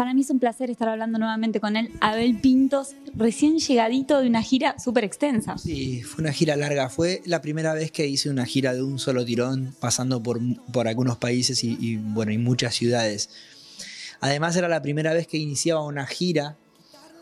[0.00, 4.28] Para mí es un placer estar hablando nuevamente con él, Abel Pintos, recién llegadito de
[4.28, 5.58] una gira súper extensa.
[5.58, 6.88] Sí, fue una gira larga.
[6.88, 10.40] Fue la primera vez que hice una gira de un solo tirón, pasando por,
[10.72, 13.28] por algunos países y, bueno, y muchas ciudades.
[14.20, 16.56] Además era la primera vez que iniciaba una gira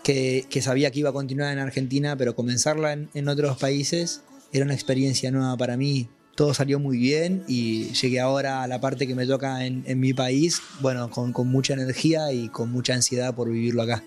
[0.05, 4.23] que, sabía que iba a continuar en Argentina, pero comenzarla en otros países
[4.53, 6.09] era una experiencia nueva para mí
[6.39, 10.14] todo salió muy bien y llegué ahora a la parte que me toca en, mi
[10.14, 14.04] país, bueno, con, mucha energía y con mucha ansiedad por vivirlo acá.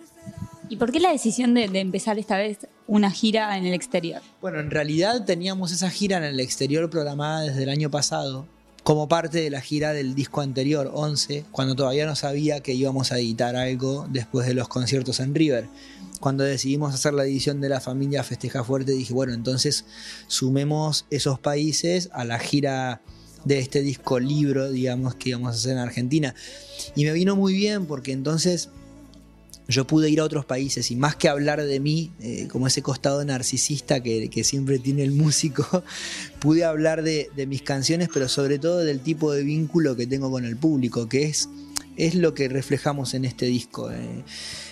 [0.70, 4.22] ¿Y por qué la decisión de, empezar esta vez una gira en el exterior?
[4.40, 8.48] Bueno, en realidad teníamos esa gira en el exterior programada desde el año pasado,
[8.84, 13.12] como parte de la gira del disco anterior, 11, cuando todavía no sabía que íbamos
[13.12, 15.68] a editar algo después de los conciertos en River
[16.22, 19.86] cuando decidimos hacer la edición de la familia Festeja Fuerte, dije, bueno, entonces
[20.28, 23.02] sumemos esos países a la gira
[23.44, 26.36] de este disco libro, digamos, que íbamos a hacer en Argentina.
[26.96, 28.70] Y me vino muy bien porque entonces
[29.68, 32.84] yo pude ir a otros países y más que hablar de mí, eh, como ese
[32.84, 35.84] costado narcisista que, siempre tiene el músico,
[36.40, 40.46] pude hablar de, mis canciones, pero sobre todo del tipo de vínculo que tengo con
[40.46, 41.50] el público, que es,
[41.98, 43.92] es lo que reflejamos en este disco.
[43.92, 44.24] Eh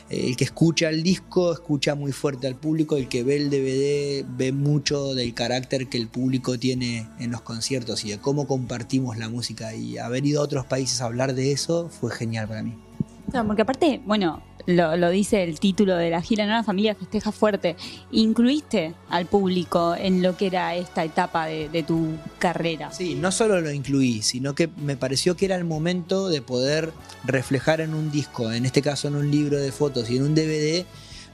[0.09, 4.26] el que escucha el disco escucha muy fuerte al público, el que ve el DVD
[4.28, 9.17] ve mucho del carácter que el público tiene en los conciertos y de cómo compartimos
[9.17, 9.76] la música.
[9.76, 12.89] Y haber ido a otros países a hablar de eso fue genial para mí.
[13.32, 16.54] Porque aparte, bueno, lo, dice el título de la gira, ¿no?
[16.54, 17.76] La familia festeja fuerte.
[18.12, 22.92] Incluiste al público en lo que era esta etapa de, tu carrera.
[22.92, 26.92] Sí, no solo lo incluí, sino que me pareció que era el momento de poder
[27.24, 30.36] reflejar en un disco, en este caso en un libro de fotos y en un
[30.36, 30.86] DVD,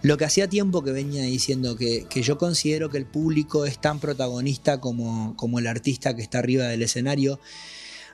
[0.02, 3.80] lo que hacía tiempo que venía diciendo, que, que yo considero que el público es
[3.80, 7.40] tan protagonista como, como el artista que está arriba del escenario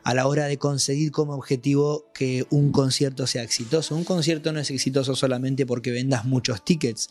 [0.03, 3.95] a la hora de conseguir como objetivo que un concierto sea exitoso.
[3.95, 7.09] Un concierto no es exitoso solamente porque vendas muchos tickets.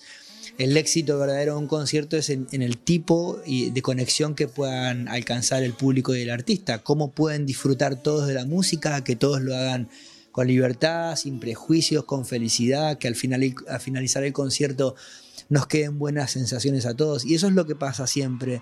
[0.59, 5.63] El éxito verdadero de un concierto es en, el tipo de conexión que puedan alcanzar
[5.63, 9.55] el público y el artista, cómo pueden disfrutar todos de la música, que todos lo
[9.55, 9.89] hagan
[10.33, 13.17] con libertad, sin prejuicios, con felicidad, que al,
[13.69, 14.97] al finalizar el concierto
[15.49, 17.25] nos queden buenas sensaciones a todos.
[17.25, 18.61] Y eso es lo que pasa siempre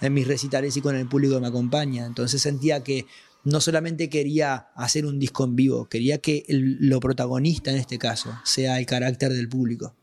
[0.00, 2.06] en mis recitales y con el público que me acompaña.
[2.06, 3.06] Entonces sentía que
[3.44, 8.32] no solamente quería hacer un disco en vivo, quería que lo protagonista en este caso
[8.44, 9.94] sea el carácter del público.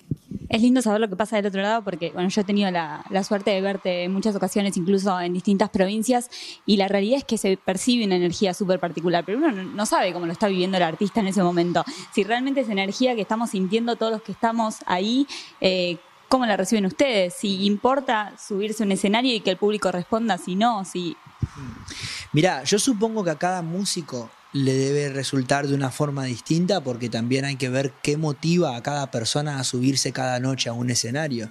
[0.49, 3.03] Es lindo saber lo que pasa del otro lado porque, bueno, yo he tenido la,
[3.23, 6.29] suerte de verte en muchas ocasiones, incluso en distintas provincias,
[6.65, 10.13] y la realidad es que se percibe una energía súper particular, pero uno no sabe
[10.13, 11.83] cómo lo está viviendo el artista en ese momento.
[12.13, 15.27] Si realmente es energía que estamos sintiendo todos los que estamos ahí,
[15.59, 15.97] eh,
[16.29, 17.33] ¿cómo la reciben ustedes?
[17.33, 21.17] Si importa subirse a un escenario y que el público responda, si no, si...
[22.33, 27.09] Mirá, yo supongo que a cada músico le debe resultar de una forma distinta porque
[27.09, 30.89] también hay que ver qué motiva a cada persona a subirse cada noche a un
[30.89, 31.49] escenario.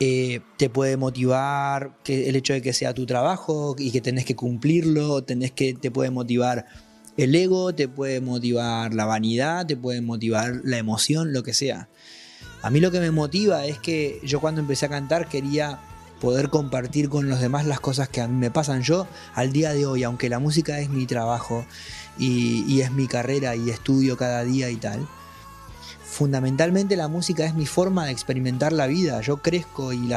[0.00, 4.34] Eh, te puede motivar el hecho de que sea tu trabajo y que tenés que
[4.34, 6.66] cumplirlo, tenés que, te puede motivar
[7.16, 11.88] el ego, te puede motivar la vanidad, te puede motivar la emoción, lo que sea.
[12.62, 15.78] A mí lo que me motiva es que yo cuando empecé a cantar quería
[16.22, 18.82] poder compartir con los demás las cosas que a mí me pasan.
[18.82, 21.66] Yo al día de hoy, aunque la música es mi trabajo
[22.16, 25.08] y, es mi carrera y estudio cada día y tal,
[26.04, 29.20] fundamentalmente la música es mi forma de experimentar la vida.
[29.20, 30.08] Yo crezco y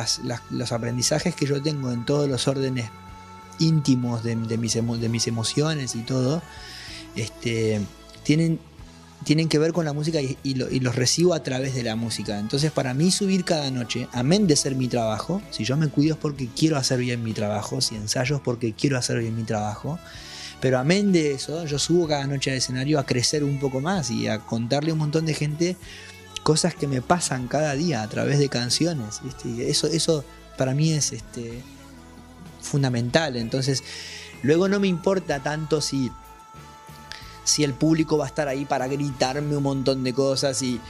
[0.52, 2.92] los aprendizajes que yo tengo en todos los órdenes
[3.58, 6.44] íntimos de, mis, de mis, emociones y todo,
[7.16, 7.82] este,
[8.22, 8.60] tienen
[9.25, 12.40] tienen que ver con la música y, los recibo a través de la música.
[12.40, 16.13] Entonces para mí subir cada noche, amén de ser mi trabajo, si yo me cuido
[16.13, 19.44] es porque quiero hacer bien mi trabajo, si ensayo es porque quiero hacer bien mi
[19.44, 20.00] trabajo,
[20.62, 24.12] pero amén de eso, yo subo cada noche al escenario a crecer un poco más
[24.12, 25.75] y a contarle a un montón de gente
[26.44, 29.22] cosas que me pasan cada día a través de canciones.
[29.59, 30.24] eso, eso
[30.58, 31.64] para mí es este,
[32.62, 33.35] fundamental.
[33.35, 33.84] Entonces,
[34.44, 36.12] luego no me importa tanto si
[37.46, 40.82] si el público va a estar ahí para gritarme un montón de cosas y,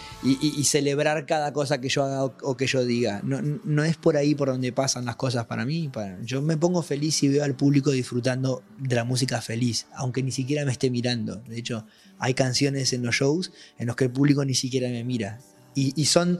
[0.63, 3.21] celebrar cada cosa que yo haga o, que yo diga.
[3.23, 5.91] No, no, es por ahí por donde pasan las cosas para mí.
[6.23, 10.31] yo me pongo feliz y veo al público disfrutando de la música feliz, aunque ni
[10.31, 11.35] siquiera me esté mirando.
[11.35, 11.85] De hecho,
[12.17, 15.39] hay canciones en los shows en los que el público ni siquiera me mira.
[15.75, 16.39] y son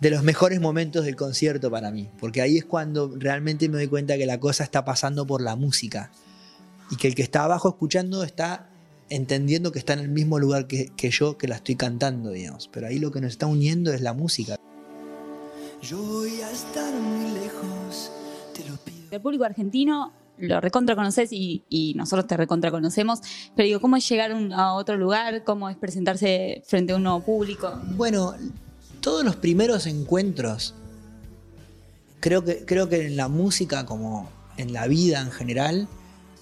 [0.00, 3.86] de los mejores momentos del concierto para mí, porque ahí es cuando realmente me doy
[3.86, 6.10] cuenta que la cosa está pasando por la música
[6.90, 8.71] y que el que está abajo escuchando está
[9.08, 12.68] entendiendo que está en el mismo lugar que, yo que la estoy cantando, digamos.
[12.72, 14.56] Pero ahí lo que nos está uniendo es la música.
[15.82, 18.12] Yo voy a estar muy lejos,
[18.54, 19.08] te lo pido.
[19.10, 23.20] El público argentino lo recontra conoces y, nosotros te recontra conocemos,
[23.54, 25.44] pero digo, ¿cómo es llegar a otro lugar?
[25.44, 27.80] ¿Cómo es presentarse frente a un nuevo público?
[27.96, 28.34] Bueno,
[29.00, 30.74] todos los primeros encuentros,
[32.20, 35.88] creo que, creo que en la música como en la vida en general,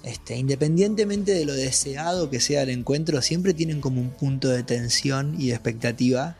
[0.02, 4.62] este, independientemente de lo deseado que sea el encuentro, siempre tienen como un punto de
[4.62, 6.36] tensión y de expectativa,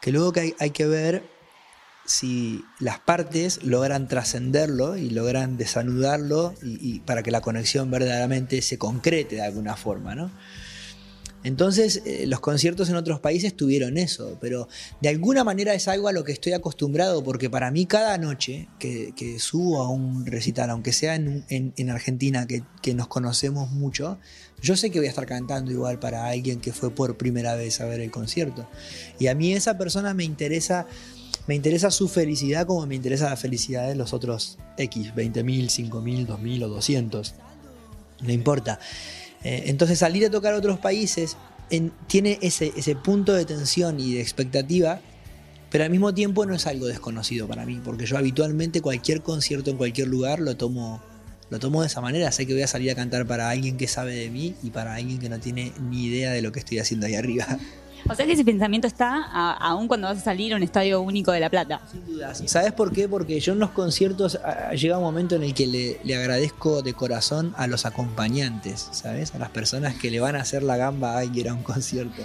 [0.00, 1.24] que luego que hay, que ver
[2.04, 8.76] si las partes logran trascenderlo y logran desanudarlo y, para que la conexión verdaderamente se
[8.76, 10.30] concrete de alguna forma, ¿no?
[11.44, 14.66] Entonces, eh, los conciertos en otros países tuvieron eso, pero
[15.02, 18.66] de alguna manera es algo a lo que estoy acostumbrado, porque para mí cada noche
[18.78, 24.18] que, subo a un recital, aunque sea en, Argentina, que, nos conocemos mucho,
[24.62, 27.78] yo sé que voy a estar cantando igual para alguien que fue por primera vez
[27.82, 28.66] a ver el concierto.
[29.18, 30.86] Y a mí esa persona me interesa,
[31.46, 36.26] me interesa su felicidad como me interesa la felicidad de los otros X, 20.000, 5.000,
[36.26, 37.34] 2.000 o 200.
[38.22, 38.80] No importa.
[39.44, 41.36] Eh, entonces salir a tocar a otros países
[42.06, 45.00] tiene ese, punto de tensión y de expectativa,
[45.70, 49.70] pero al mismo tiempo no es algo desconocido para mí, porque yo habitualmente cualquier concierto
[49.70, 51.02] en cualquier lugar lo tomo,
[51.50, 52.30] lo tomo de esa manera.
[52.32, 54.94] Sé que voy a salir a cantar para alguien que sabe de mí y para
[54.94, 57.46] alguien que no tiene ni idea de lo que estoy haciendo ahí arriba.
[58.08, 59.22] O sea que ese pensamiento está
[59.56, 61.80] aún cuando vas a salir a un estadio único de La Plata.
[61.90, 62.34] Sin duda.
[62.34, 63.08] ¿Sabes por qué?
[63.08, 64.38] Porque yo en los conciertos
[64.74, 69.34] llega un momento en el que le, agradezco de corazón a los acompañantes, ¿sabes?
[69.34, 72.22] A las personas que le van a hacer la gamba a ir a un concierto.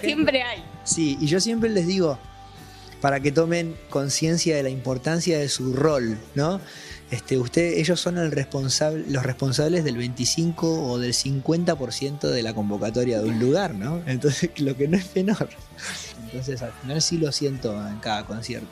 [0.00, 0.62] siempre hay.
[0.84, 2.18] Sí, y yo siempre les digo,
[3.00, 6.60] para que tomen conciencia de la importancia de su rol, ¿no?
[7.12, 12.54] Este, usted, ellos son el responsable, los responsables del 25 o del 50% de la
[12.54, 14.00] convocatoria de un lugar, ¿no?
[14.06, 15.50] Entonces, lo que no es menor.
[16.24, 18.66] Entonces, al final sí lo siento en cada concierto.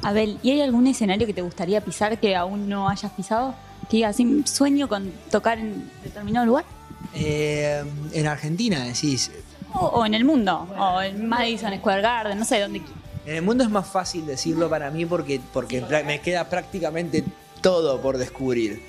[0.00, 3.54] Abel, ¿y hay algún escenario que te gustaría pisar que aún no hayas pisado?
[3.90, 6.64] Que digas, un sueño con tocar en determinado lugar?
[7.12, 7.84] Eh,
[8.14, 9.30] en Argentina, decís.
[9.74, 12.80] O, en el mundo, o en Madison Square Garden, no sé dónde.
[13.26, 17.22] En el mundo es más fácil decirlo para mí porque, porque me queda prácticamente
[17.60, 18.82] todo por descubrir.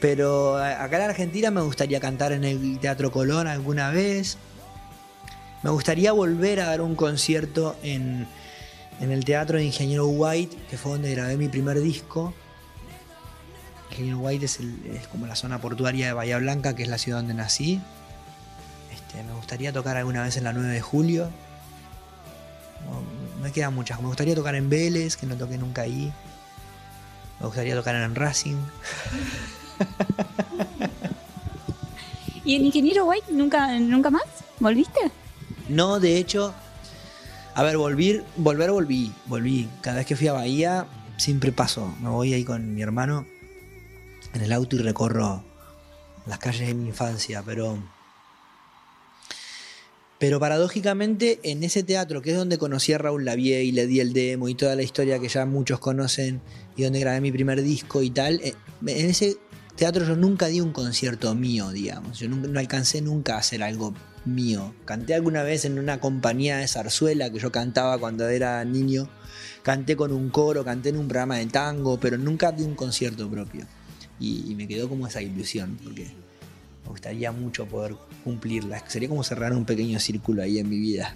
[0.00, 4.36] Pero acá en Argentina me gustaría cantar en el Teatro Colón alguna vez.
[5.62, 8.26] Me gustaría volver a dar un concierto en,
[9.00, 12.34] el Teatro de Ingeniero White, que fue donde grabé mi primer disco.
[13.92, 14.58] Ingeniero White es,
[15.10, 17.80] como la zona portuaria de Bahía Blanca, que es la ciudad donde nací.
[18.92, 21.30] Este, me gustaría tocar alguna vez en la 9 de julio.
[23.42, 24.02] me quedan muchas.
[24.02, 26.12] Me gustaría tocar en Vélez, que no toqué nunca ahí.
[27.44, 28.56] Me gustaría tocar en Racing.
[32.42, 34.22] ¿Y en Ingeniero White nunca, nunca más?
[34.60, 34.98] ¿Volviste?
[35.68, 36.54] No, de hecho,
[37.54, 39.68] a ver, volver, volver volví, volví.
[39.82, 40.86] Cada vez que fui a Bahía,
[41.18, 41.94] siempre paso.
[42.00, 43.26] Me voy ahí con mi hermano
[44.32, 45.44] en el auto y recorro
[46.24, 47.78] las calles de mi infancia, pero
[50.24, 54.00] pero paradójicamente en ese teatro, que es donde conocí a Raúl Lavie y le di
[54.00, 56.40] el demo y toda la historia que ya muchos conocen
[56.76, 58.54] y donde grabé mi primer disco y tal, eh,
[58.86, 59.36] en ese
[59.76, 62.20] teatro yo nunca di un concierto mío, digamos.
[62.20, 63.92] Yo no alcancé nunca a hacer algo
[64.24, 64.74] mío.
[64.86, 69.10] Canté alguna vez en una compañía de zarzuela que yo cantaba cuando era niño.
[69.62, 73.30] Canté con un coro, canté en un programa de tango, pero nunca di un concierto
[73.30, 73.66] propio.
[74.18, 76.23] Y, y me quedó como esa ilusión, porque
[76.84, 78.82] me gustaría mucho poder cumplirla.
[78.88, 81.14] Sería como cerrar un pequeño círculo ahí en mi vida.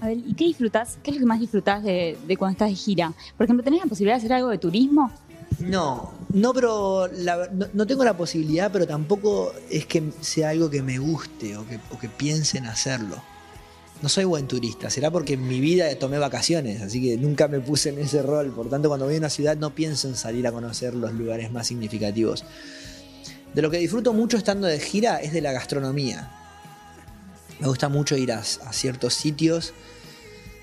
[0.00, 0.98] A ver, ¿y qué disfrutas?
[1.02, 3.12] ¿Qué es lo que más disfrutas de, cuando estás de gira?
[3.36, 5.10] Por ejemplo, ¿tenés la posibilidad de hacer algo de turismo?
[5.58, 7.08] No, no, pero
[7.72, 11.80] no, tengo la posibilidad, pero tampoco es que sea algo que me guste o que,
[11.90, 13.16] o que piense en hacerlo
[14.02, 17.60] no soy buen turista, será porque en mi vida tomé vacaciones, así que nunca me
[17.60, 20.46] puse en ese rol, por tanto cuando voy a una ciudad no pienso en salir
[20.46, 22.44] a conocer los lugares más significativos.
[23.54, 26.30] De lo que disfruto mucho estando de gira es de la gastronomía.
[27.58, 29.72] Me gusta mucho ir a, ciertos sitios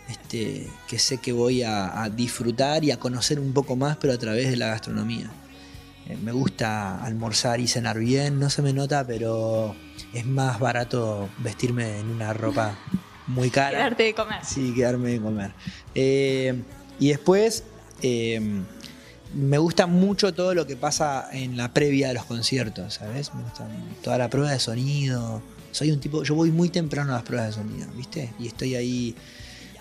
[0.09, 4.17] este, que sé que voy a, disfrutar y a conocer un poco más, pero a
[4.17, 5.29] través de la gastronomía.
[6.07, 9.75] Eh, me gusta almorzar y cenar bien, no se me nota, pero
[10.13, 12.77] es más barato vestirme en una ropa
[13.27, 13.77] muy cara.
[13.77, 14.45] Quedarte de comer.
[14.45, 15.51] Sí, quedarme de comer.
[15.93, 16.61] Eh,
[16.99, 17.63] y después,
[18.01, 18.41] eh,
[19.33, 23.33] me gusta mucho todo lo que pasa en la previa de los conciertos, ¿sabes?
[23.33, 23.67] Me gusta
[24.03, 25.41] toda la prueba de sonido.
[25.71, 28.33] Soy un tipo, yo voy muy temprano a las pruebas de sonido, ¿viste?
[28.39, 29.15] Y estoy ahí,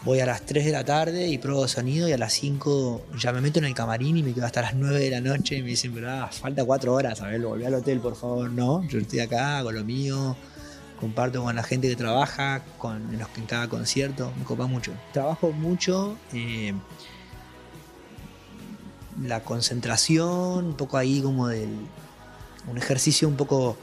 [0.02, 3.32] voy a las 3 de la tarde y pruebo sonido y a las 5 ya
[3.32, 5.62] me meto en el camarín y me quedo hasta las 9 de la noche y
[5.62, 8.50] me dicen, pero ah, falta 4 horas, a ver, volví al hotel, por favor.
[8.50, 10.36] No, yo estoy acá, hago lo mío
[11.04, 14.92] comparto con la gente que trabaja, con los que en cada concierto, me copa mucho.
[15.12, 16.72] Trabajo mucho eh,
[19.22, 21.68] la concentración, un poco ahí como del.
[22.70, 23.76] un ejercicio un poco,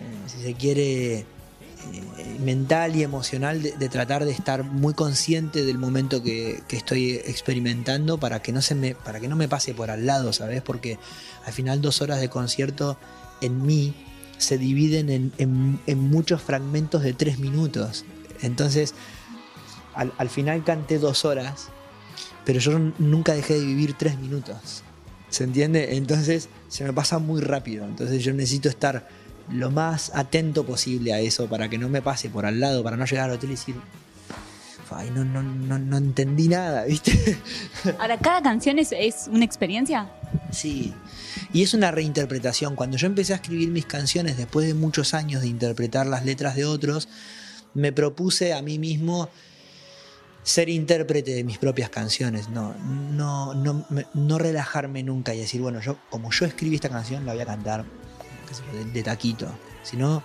[0.00, 5.78] eh, si se quiere, eh, mental y emocional de, tratar de estar muy consciente del
[5.78, 9.90] momento que, estoy experimentando para que no se me para que no me pase por
[9.90, 10.98] al lado sabes porque
[11.44, 12.98] al final dos horas de concierto
[13.40, 13.94] en mí
[14.38, 18.04] se dividen en, muchos fragmentos de tres minutos.
[18.42, 18.94] Entonces,
[19.94, 21.68] al, final canté dos horas,
[22.44, 24.82] pero yo nunca dejé de vivir tres minutos.
[25.28, 25.96] ¿Se entiende?
[25.96, 27.84] Entonces se me pasa muy rápido.
[27.84, 29.08] Entonces yo necesito estar
[29.50, 32.96] lo más atento posible a eso para que no me pase por al lado, para
[32.96, 33.76] no llegar al hotel y decir,
[34.90, 37.36] Ay, no, no, no, no, entendí nada, ¿viste?
[37.98, 40.08] Ahora, ¿cada canción es, es, una experiencia?
[40.50, 40.94] Sí,
[41.52, 42.76] y es una reinterpretación.
[42.76, 46.56] Cuando yo empecé a escribir mis canciones, después de muchos años de interpretar las letras
[46.56, 47.08] de otros,
[47.74, 49.28] me propuse a mí mismo
[50.42, 52.72] ser intérprete de mis propias canciones, no,
[54.38, 57.84] relajarme nunca y decir, bueno, yo como yo escribí esta canción la voy a cantar
[58.72, 59.48] de, de taquito,
[59.82, 60.22] sino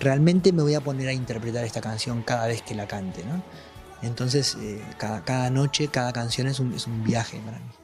[0.00, 3.22] realmente me voy a poner a interpretar esta canción cada vez que la cante.
[4.02, 7.83] Entonces, eh, cada, noche, cada canción es un viaje para mí.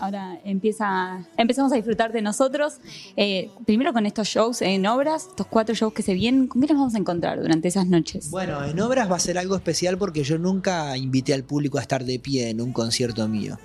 [0.00, 2.78] Ahora empieza, empezamos a disfrutar de nosotros.
[3.16, 6.66] Eh, primero con estos shows en obras, estos cuatro shows que se vienen, ¿con qué
[6.66, 8.28] nos vamos a encontrar durante esas noches?
[8.30, 11.82] Bueno, en obras va a ser algo especial porque yo nunca invité al público a
[11.82, 13.56] estar de pie en un concierto mío.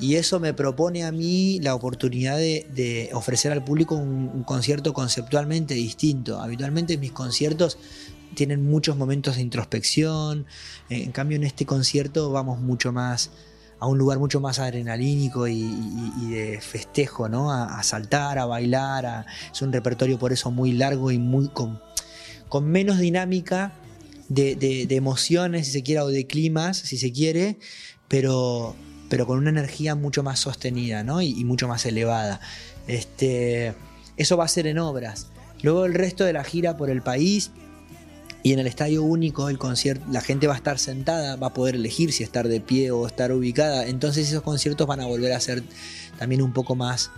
[0.00, 5.74] Y eso me propone a mí la oportunidad de, ofrecer al público un, concierto conceptualmente
[5.74, 6.40] distinto.
[6.40, 7.76] Habitualmente mis conciertos
[8.34, 10.46] tienen muchos momentos de introspección,
[10.88, 13.30] en cambio en este concierto vamos mucho más
[13.78, 15.56] a un lugar mucho más adrenalínico y,
[16.28, 17.50] de festejo, ¿no?
[17.50, 21.80] A, saltar, a bailar, es un repertorio por eso muy largo y muy con,
[22.50, 23.72] con menos dinámica
[24.28, 27.58] de, de, emociones, si se quiere, o de climas, si se quiere,
[28.06, 28.76] pero
[29.10, 31.20] pero con una energía mucho más sostenida ¿no?
[31.20, 32.40] y, mucho más elevada.
[32.86, 33.74] Este,
[34.16, 35.26] eso va a ser en obras.
[35.62, 37.50] Luego el resto de la gira por el país
[38.42, 41.54] y en el estadio único el concierto, la gente va a estar sentada, va a
[41.54, 43.86] poder elegir si estar de pie o estar ubicada.
[43.86, 45.62] Entonces esos conciertos van a volver a ser
[46.18, 47.10] también un poco más,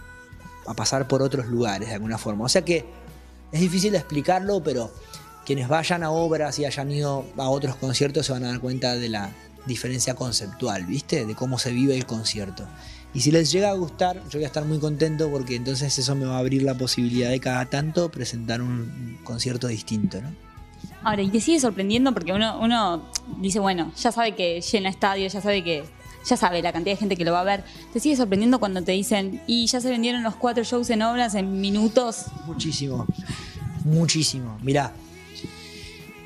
[0.67, 2.45] a pasar por otros lugares de alguna forma.
[2.45, 2.85] O sea que
[3.53, 4.93] es difícil de explicarlo, pero
[5.47, 8.95] quienes vayan a obras y hayan ido a otros conciertos se van a dar cuenta
[8.95, 9.33] de la,
[9.67, 11.25] diferencia conceptual, ¿viste?
[11.27, 12.67] De cómo se vive el concierto.
[13.15, 16.15] Y si les llega a gustar, yo voy a estar muy contento porque entonces eso
[16.15, 20.52] me va a abrir la posibilidad de cada tanto presentar un concierto distinto, ¿no?
[21.05, 23.03] Ahora, y te sigue sorprendiendo porque uno, uno
[23.39, 25.85] dice, bueno, ya sabe que llena estadio, ya sabe que
[26.25, 27.65] ya sabe la cantidad de gente que lo va a ver.
[27.93, 31.35] ¿Te sigue sorprendiendo cuando te dicen, y ya se vendieron los cuatro shows en obras
[31.35, 32.27] en minutos?
[32.47, 33.07] Muchísimo,
[33.85, 34.59] muchísimo.
[34.63, 34.93] Mirá,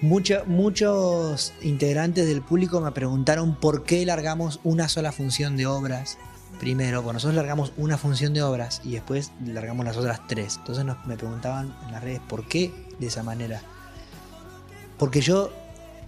[0.03, 6.19] muchos integrantes del público me preguntaron por qué largamos una sola función de obras.
[6.61, 10.57] Primero, bueno, nosotros largamos una función de obras y después largamos las otras tres.
[10.59, 13.63] Entonces me preguntaban en las redes por qué de esa manera.
[14.99, 15.53] Porque yo,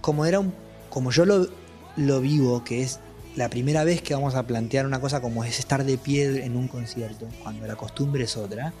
[0.01, 0.53] como era un,
[0.89, 1.47] como yo lo,
[1.95, 2.99] lo vivo, que es
[3.35, 6.55] la primera vez que vamos a plantear una cosa como es estar de pie en
[6.55, 8.73] un concierto, cuando la costumbre es otra.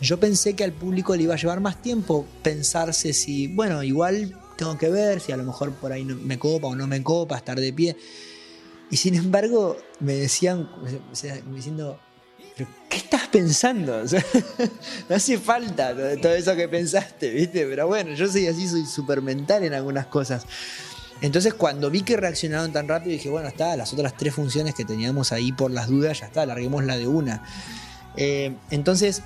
[0.00, 4.38] Yo pensé que al público le iba a llevar más tiempo pensarse si, bueno, igual
[4.56, 7.36] tengo que ver si a lo mejor por ahí me copa o no me copa
[7.36, 7.96] estar de pie.
[8.90, 10.68] Y sin embargo, me decían,
[11.46, 11.98] me diciendo,
[12.88, 14.02] ¿qué estás pensando?
[15.08, 17.66] no hace falta todo eso que pensaste, ¿viste?
[17.66, 20.46] Pero bueno, yo soy así, soy súper mental en algunas cosas.
[21.20, 24.84] Entonces, cuando vi que reaccionaron tan rápido, dije, bueno, está, las otras tres funciones que
[24.84, 27.42] teníamos ahí por las dudas, ya está, larguemos la de una.
[28.16, 29.22] Eh, entonces,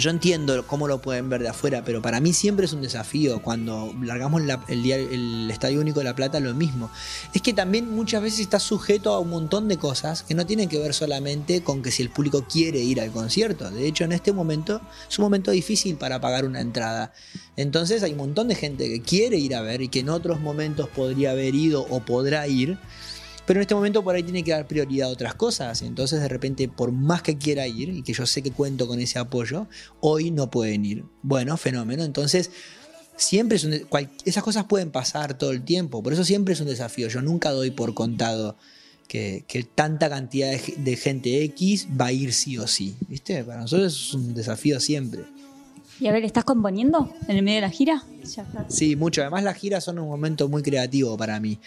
[0.00, 3.42] yo entiendo cómo lo pueden ver de afuera, pero para mí siempre es un desafío.
[3.42, 6.90] Cuando largamos el, día, el Estadio Único de La Plata, lo mismo.
[7.34, 10.68] Es que también muchas veces está sujeto a un montón de cosas que no tienen
[10.68, 13.70] que ver solamente con que si el público quiere ir al concierto.
[13.70, 17.12] De hecho, en este momento es un momento difícil para pagar una entrada.
[17.56, 20.40] Entonces hay un montón de gente que quiere ir a ver y que en otros
[20.40, 22.78] momentos podría haber ido o podrá ir
[23.50, 25.82] pero en este momento por ahí tiene que dar prioridad a otras cosas.
[25.82, 29.00] Entonces de repente, por más que quiera ir, y que yo sé que cuento con
[29.00, 29.66] ese apoyo,
[29.98, 31.04] hoy no pueden ir.
[31.22, 32.04] Bueno, fenómeno.
[32.04, 32.52] Entonces,
[33.16, 33.72] siempre es un,
[34.24, 36.00] esas cosas pueden pasar todo el tiempo.
[36.00, 37.08] Por eso siempre es un desafío.
[37.08, 38.56] Yo nunca doy por contado
[39.08, 42.94] que, tanta cantidad de, gente X va a ir sí o sí.
[43.08, 43.42] ¿Viste?
[43.42, 45.24] Para nosotros es un desafío siempre.
[45.98, 48.04] Y a ver, ¿estás componiendo en el medio de la gira?
[48.68, 49.22] Sí, mucho.
[49.22, 51.58] Además las giras son un momento muy creativo para mí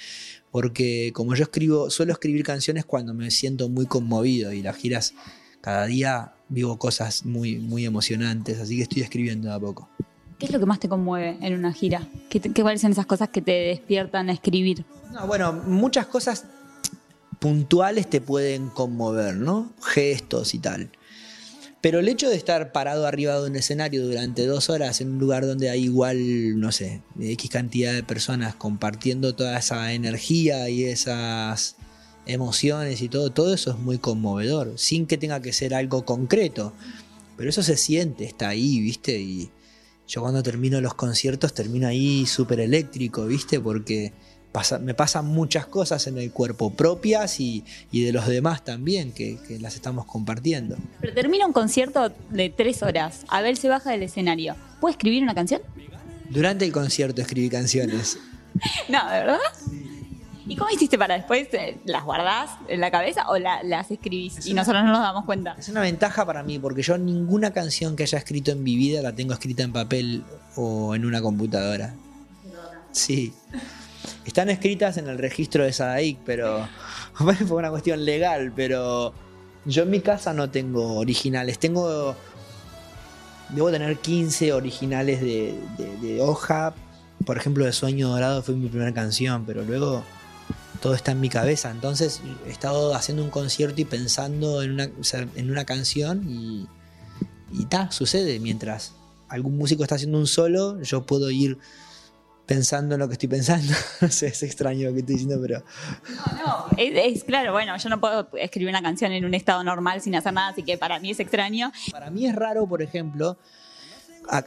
[0.53, 5.15] porque como yo escribo, suelo escribir canciones cuando me siento muy conmovido y las giras
[5.61, 9.89] cada día vivo cosas muy, muy emocionantes, así que estoy escribiendo de a poco.
[10.37, 12.07] ¿Qué es lo que más te conmueve en una gira?
[12.29, 14.85] ¿Qué, qué cuáles son esas cosas que te despiertan a escribir?
[15.11, 16.45] No, bueno, muchas cosas
[17.39, 19.73] puntuales te pueden conmover, ¿no?
[19.81, 20.91] Gestos y tal.
[21.83, 25.19] Pero el hecho de estar parado arriba de un escenario durante dos horas en un
[25.19, 30.85] lugar donde hay igual, no sé, X cantidad de personas compartiendo toda esa energía y
[30.85, 31.75] esas
[32.25, 36.71] emociones y todo, todo eso es muy conmovedor, sin que tenga que ser algo concreto.
[37.35, 39.19] Pero eso se siente, está ahí, ¿viste?
[39.19, 39.49] Y
[40.07, 43.59] yo cuando termino los conciertos termino ahí súper eléctrico, ¿viste?
[43.59, 44.13] Porque
[44.81, 49.75] me pasan muchas cosas en el cuerpo propias y, de los demás también, que, las
[49.75, 50.77] estamos compartiendo.
[51.01, 54.55] Pero termina un concierto de tres horas, Abel se baja del escenario.
[54.79, 55.61] ¿Puede escribir una canción?
[56.29, 58.17] Durante el concierto escribí canciones.
[58.89, 59.39] no, ¿de verdad?
[60.45, 61.47] ¿Y cómo hiciste para después?
[61.53, 65.55] Eh, ¿Las guardás en la cabeza o las escribís y nosotros no nos damos cuenta?
[65.57, 69.01] Es una ventaja para mí porque yo ninguna canción que haya escrito en mi vida
[69.01, 70.23] la tengo escrita en papel
[70.55, 71.95] o en una computadora.
[72.91, 73.33] Sí.
[74.25, 76.67] Están escritas en el registro de Sadaic, pero
[77.13, 79.13] fue una cuestión legal, pero
[79.65, 81.59] yo en mi casa no tengo originales.
[81.59, 82.15] Tengo.
[83.49, 86.73] Debo tener 15 originales de, hoja.
[87.25, 90.03] Por ejemplo, de Sueño Dorado fue mi primera canción, pero luego
[90.81, 91.69] todo está en mi cabeza.
[91.69, 94.89] Entonces he estado haciendo un concierto y pensando en una,
[95.35, 96.67] en una canción y,
[97.51, 98.39] y ta, sucede.
[98.39, 98.93] Mientras
[99.29, 101.57] algún músico está haciendo un solo, yo puedo ir
[102.45, 103.73] pensando en lo que estoy pensando.
[104.01, 105.63] no sé, es extraño lo que estoy diciendo, pero.
[106.09, 110.01] No, no, es, claro, bueno, yo no puedo escribir una canción en un estado normal
[110.01, 111.71] sin hacer nada, así que para mí es extraño.
[111.91, 113.37] Para mí es raro, por ejemplo,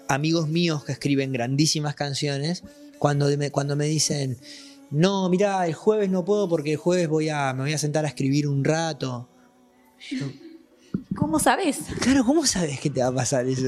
[0.08, 2.64] amigos míos que escriben grandísimas canciones,
[2.98, 4.38] cuando me, cuando me dicen,
[4.90, 8.04] no, mira, el jueves no puedo porque el jueves voy a, me voy a sentar
[8.04, 9.28] a escribir un rato.
[11.16, 11.80] ¿Cómo sabes?
[12.00, 13.62] Claro, ¿cómo sabes que te va a pasar eso?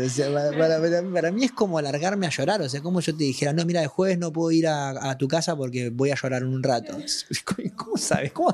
[1.12, 2.60] para, mí es como alargarme a llorar.
[2.60, 5.26] O sea, como yo te dijera, no, mira, el jueves no puedo ir a, tu
[5.28, 6.98] casa porque voy a llorar un rato.
[7.76, 8.32] ¿Cómo sabes?
[8.32, 8.52] ¿Cómo,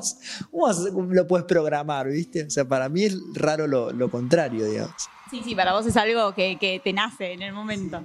[1.11, 2.45] lo puedes programar, viste?
[2.45, 5.09] O sea, para mí es raro lo, contrario, digamos.
[5.29, 8.01] Sí, sí, para vos es algo que, te nace en el momento.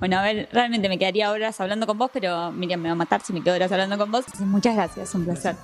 [0.00, 2.96] Bueno, a ver, realmente me quedaría horas hablando con vos, pero Miriam me va a
[2.96, 4.24] matar si me quedo horas hablando con vos.
[4.40, 5.56] muchas gracias, un placer.